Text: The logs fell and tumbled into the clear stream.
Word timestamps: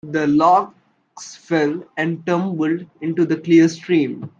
The 0.09 0.25
logs 0.25 1.35
fell 1.35 1.83
and 1.95 2.25
tumbled 2.25 2.87
into 3.01 3.23
the 3.23 3.37
clear 3.37 3.67
stream. 3.69 4.27